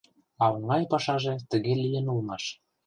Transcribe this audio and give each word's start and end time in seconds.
А 0.43 0.45
оҥай 0.55 0.83
пашаже 0.91 1.33
тыге 1.49 1.73
лийын 1.83 2.05
улмаш. 2.11 2.43